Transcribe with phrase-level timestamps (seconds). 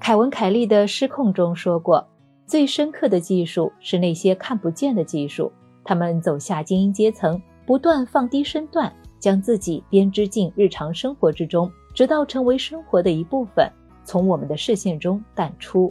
[0.00, 2.06] 凯文·凯利的《失控》中说过
[2.46, 5.52] ：“最深刻的技术是那些看不见的技术，
[5.84, 8.90] 他们走下精英阶层，不断放低身段，
[9.20, 13.70] 将自己编织进日常生活之中，直到成为生活的一部分，
[14.02, 15.90] 从我们的视线中淡出。”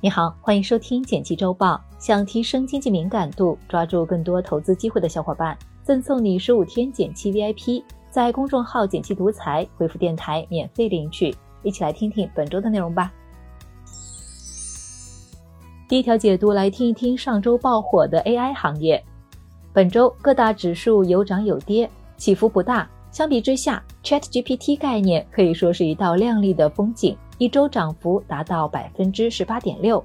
[0.00, 1.74] 你好，欢迎收听《简七周报》。
[2.00, 7.84] 想提升经济敏感度，抓住更多投资机会的小伙伴，赠送你十五天简七 VIP。
[8.12, 11.34] 在公众号“减七独裁”回复“电台”免费领取。
[11.62, 13.10] 一起来听听本周的内容吧。
[15.88, 19.02] 第一条解读，来听一听上周爆火的 AI 行业。
[19.72, 21.88] 本周各大指数有涨有跌，
[22.18, 22.86] 起伏不大。
[23.10, 30.04] 相比之下，ChatGPT 概念可以说是一道亮丽的风景，一周涨幅达到百分之十八点六。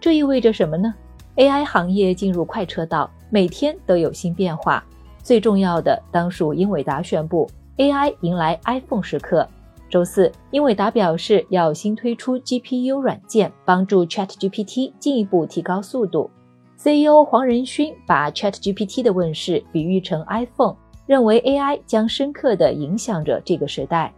[0.00, 0.94] 这意味着什么呢
[1.34, 4.84] ？AI 行业进入快车道，每天都有新变化。
[5.22, 9.48] 最重要的当属英伟达宣布 AI 迎来 iPhone 时刻。
[9.88, 16.30] 周四，英伟达表示要新推出 GPU 软件，帮助 ChatGPT 进一步提高速度。
[16.76, 20.74] CEO 黄仁勋把 ChatGPT 的问世比喻成 iPhone，
[21.06, 24.12] 认为 AI 将深刻地影响着这个时代。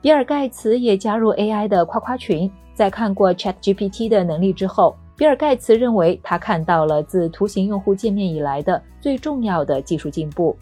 [0.00, 4.96] 比尔盖茨也加入 AI 的夸夸群，在看过 ChatGPT 的能力之后。
[5.16, 10.56] 比尔·盖茨认为，他看到了自图形用户界面以来的最重要的技术进步。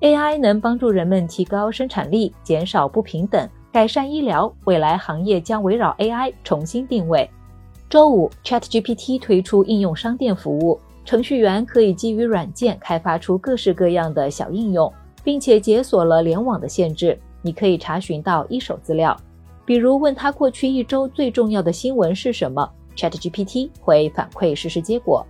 [0.00, 4.52] AI 能帮助人们提高生产力、减少不平等、改善医疗。
[4.64, 7.28] 未来行业将围绕 AI 重新定位。
[7.90, 14.92] 周五，ChatGPT 推出应用商店服务，程序员可以基于软件开发出各式各样的小应用，
[15.24, 17.18] 并且解锁了联网的限制。
[17.42, 19.16] 你可以查询到一手资料，
[19.64, 22.70] 比如问他过去一周最重要的新闻是什么。
[22.98, 25.24] ChatGPT 会反馈实时结果。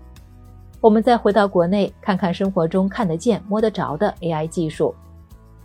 [0.81, 4.95] 我们再回到国内，看看生活中看得见、摸得着的 AI 技术。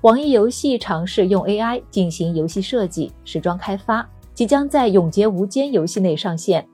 [0.02, 6.68] 网易游戏尝试用 AI 进行游戏设计、时装开发，即将在《永劫无间》游戏内上线。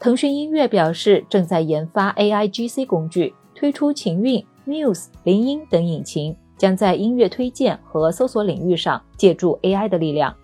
[0.00, 10.34] 腾讯音乐表示，正在研发 AI GC 工具，推出情韵、Muse、林音等引擎，将在音乐推荐和搜索领域上借助 AI 的力量。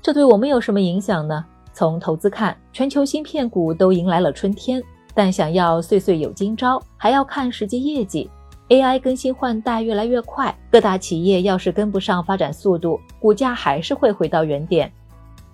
[0.00, 1.44] 这对我们有什么影响呢？
[1.76, 4.82] 从投资看，全球芯片股都迎来了春天，
[5.12, 8.30] 但想要岁岁有今朝，还要看实际业绩。
[8.70, 14.90] AI 更新换代越来越快，各大企业要是跟不上发展速度，股价还是会回到原点。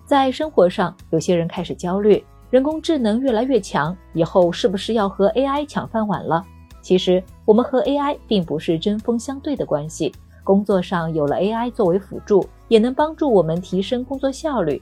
[0.05, 6.41] 在生活上，有些人开始焦虑，人工智能越来越强，以后是不是要和 AI 抢饭碗了？
[6.81, 10.13] 其实，我们和 AI 并不是针锋相对的关系。
[10.41, 14.81] 工作上有了 AI 作为辅助，也能帮助我们提升工作效率。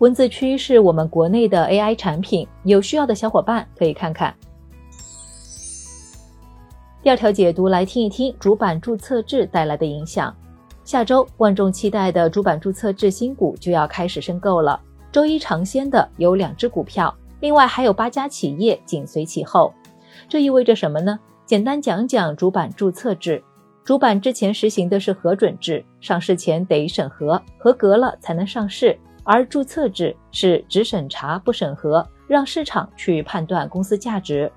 [0.00, 4.34] 文字区是我们国内的 AI 产品，有需要的小伙伴可以看看。
[7.02, 10.34] 第二条解读来听一听主板注册制带来的影响。
[10.84, 14.80] 下周万众期待的主板注册制新股就要开始申购了。
[15.12, 19.70] 周一尝鲜的有两只股票，另外还有八家企业紧随其后。
[20.30, 21.20] 这意味着什么呢？
[21.44, 23.44] 简单讲讲主板注册制。
[23.84, 28.98] 主板之前实行的是核准制，上市前得审核，合格了才能上市。
[29.30, 34.50] 而注册制是只审查不审核，让市场去判断公司价值。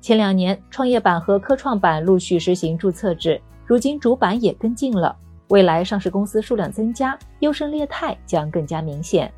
[0.00, 5.16] 前两年创业板和科创板陆续实行注册制，如今主板也跟进了。
[5.50, 9.32] 未来上市公司数量增加，优胜劣汰将更加明显。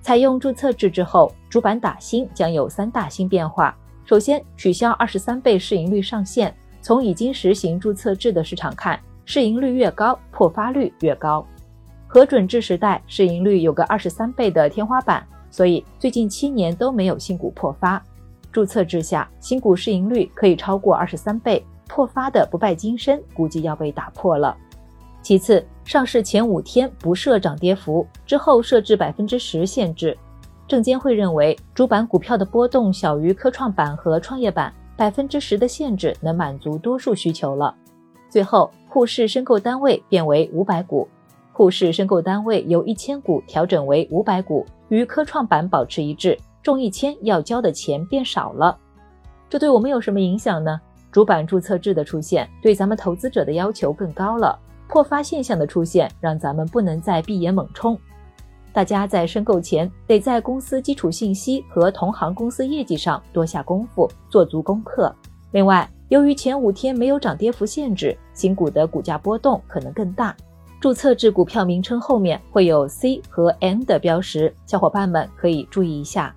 [0.00, 6.52] 采用注册制之后，主板打新将有三大新变化：首先，取消二十三倍市盈率上限。
[6.82, 11.46] 从已经实行注册制的市场看，市盈率越高，破发率越高。
[12.16, 18.02] 核准制时代，市盈率有个二十三倍的天花板，所以最近七年都没有新股破发。
[18.50, 24.56] 注册制下，新股市盈率可以超过二十三倍，破发的不败金身估计要被打破了。
[25.20, 30.16] 其次，上市前五天不设涨跌幅，之后设置百分之十限制。
[30.66, 37.74] 证监会认为，主板股票的波动小于科创板和创业板，百分之十的限制能满足多数需求了。
[38.30, 41.06] 最后，沪市申购单位变为五百股。
[41.56, 48.76] 沪市申购单位由一千股调整为五百股，与科创板保持一致，中一千要交的钱变少了。
[49.48, 50.78] 这对我们有什么影响呢？
[51.10, 54.58] 主板注册制的出现，对咱们投资者的要求更高了。
[54.86, 57.98] 破发现象的出现，让咱们不能再闭眼猛冲。
[58.70, 65.10] 大家在申购前，得在公司基础信息和同行公司业绩上多下功夫，做足功课。
[65.52, 70.36] 另外，由于前五天没有涨跌幅限制，新股的股价波动可能更大。
[70.78, 76.34] 注册制股票名称后面会有 C 和 N 的标识，小伙伴们可以注意一下。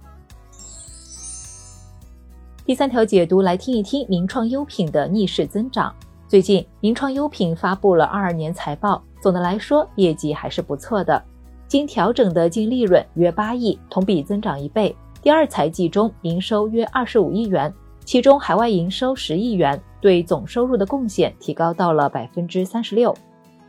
[2.65, 5.93] 第三条解读来听一听名创优品的逆势增长。
[6.27, 11.21] 最近名创优品发布了二二年财报，总的来说业绩还是不错的。
[11.67, 14.95] 经调整的净利润约八亿，同比增长一倍。
[15.21, 17.73] 第二财季中营收约二十五亿元，
[18.05, 23.13] 其中海外营收十亿元，对总收入的贡献提高到了百分之三十六。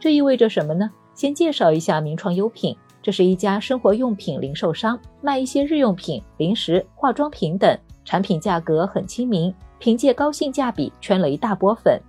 [0.01, 0.91] 这意味着什么呢？
[1.15, 12.01] 先介绍一下名创优品，这是一家生活用品零售商，卖一些日用品、零食、化妆品等，产品价格很亲民，凭借高性价比圈了一大波粉。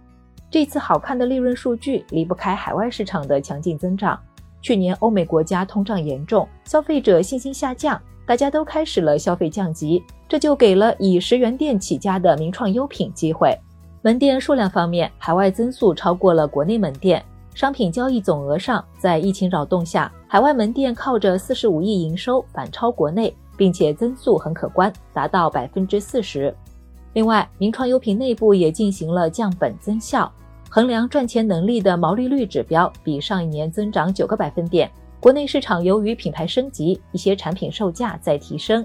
[0.49, 4.17] 这次好看的利润数据离不开海外市场的强劲增长。
[4.61, 8.01] 去年欧美国家通胀严重，消费者信心下降。
[8.25, 13.53] 大家都开始了消费降级，这就给了以十元店起家的名创优品机会。
[14.01, 17.21] 门店数量方面，海外增速超过了国内门店。
[17.53, 26.56] 商品交易总额上，在疫情扰动下，海外门店靠着四十五亿营收反超国内，并且增速很可观，达到百分之四十。
[27.13, 30.31] 另外，名创优品内部也进行了降本增效，
[30.69, 34.89] 衡量赚钱能力的毛利率指标比上一年增长九个百分点。
[35.19, 38.83] 国内市场由于品牌升级，一些产品售价在提升。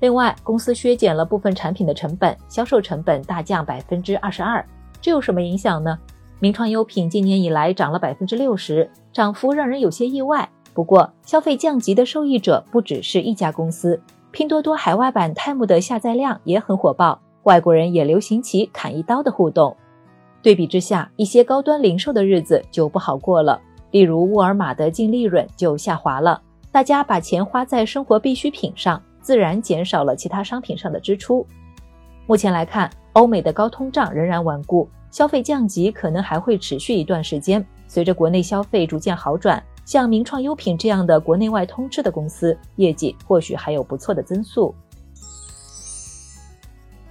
[0.00, 4.64] 另外，公司削减了部分产品的成本，销售成本大降百分之二十二。
[5.00, 5.96] 这有什么影响呢？
[6.40, 10.48] 名创优品今年以来涨了百分之六十，涨幅让人有些意外。
[10.72, 14.00] 不过，消费降级的受益者不只是一家公司，
[14.30, 19.76] 拼多多海外版 Time 的下载量也很火爆，外国人也流行起砍一刀的互动。
[20.40, 23.60] 对比之下，一些高端零售的日子就不好过了。
[23.90, 31.44] 例如沃尔玛的净利润就下滑了，大家把钱花在生活必需品上，自然减少了其他商品上的支出。
[32.26, 37.64] 目前来看，欧美的高通胀仍然顽固，消费降级可能还会持续一段时间。
[37.86, 44.74] 随着国内消费逐渐好转，像名创优品这样的国内外通吃的公司，业绩或许还有不错的增速。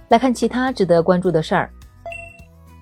[0.08, 1.70] 来看其他值得关注的事儿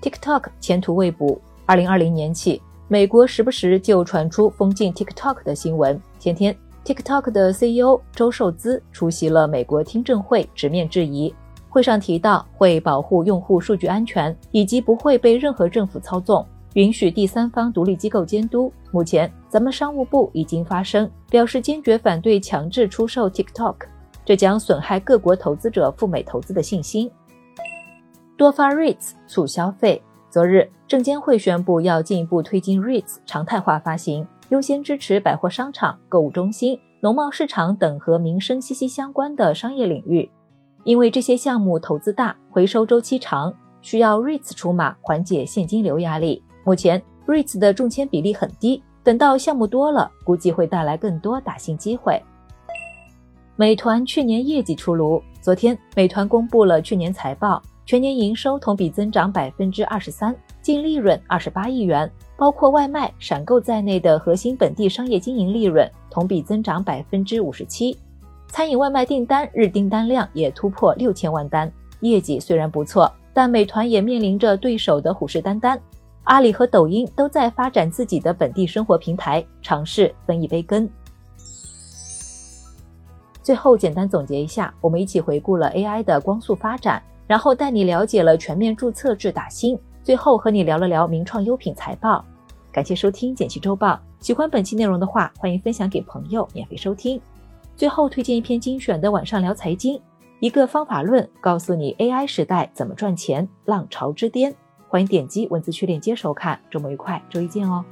[0.02, 1.40] ，TikTok 前途未卜。
[1.64, 2.60] 二零二零年起。
[2.88, 6.00] 美国时不时就传出封禁 TikTok 的新闻。
[6.20, 11.34] 前天，TikTok 的 CEO 周受资出席了美国听证会，直面质疑。
[11.76, 16.42] 会上提到会保护用户数据安全，以及不会被任何政府操纵，
[16.72, 18.72] 允许第三方独立机构监督。
[18.90, 23.74] 目前，咱们商务部已经发声，表示坚决反对强制出售 TikTok，
[24.24, 27.10] 这将损害各国投资者赴美投资的信心。
[28.38, 30.02] 多发 REITs 促消费。
[30.30, 40.30] 昨日，证监会宣布要进一步推进 REITs 常态化发行，优先支持百货商场、购物中心、农贸市场等和民生息息相关的商业领域。
[40.86, 43.52] 因为这些项目投资大、回收周期长，
[43.82, 46.40] 需要 REITs 出马缓解现金流压力。
[46.64, 52.22] 目前 REITs 的中签比例很低，等到项目多了，估计会带来更多打新机会。
[53.56, 57.60] 美团去年业绩出炉，昨天美团公布了去年财报。
[57.84, 67.96] 全年营收同比增长百分之二十三，净利润二十八亿元，包括外卖、闪购在内的核心本地商业经营利润同比增长百分之五十七。
[68.48, 71.70] 餐饮外卖订单日订单量也突破六千万单，
[72.00, 75.78] 业绩虽然不错，但美团也面临着对手的虎视眈眈。
[76.24, 80.88] 阿里和抖音都在发展自己的本地生活平台，尝试分一杯羹。
[83.42, 87.02] 最后简单总结一下，我们一起回顾了 AI 的光速发展。
[87.28, 92.24] 然后带你了解了全面注册制打新，最后和你聊了聊名创优品财报。
[92.70, 97.20] 感谢收听简七周报，喜欢本期内容的话，欢迎分享给朋友免费收听。
[97.76, 100.00] 最后推荐一篇精选的晚上聊财经，
[100.40, 104.54] 一个方法论，告诉你 AI 时代怎么赚钱，浪潮之巅。
[104.88, 107.84] 欢迎点击文字区链接收看，周末愉快，周一见哦。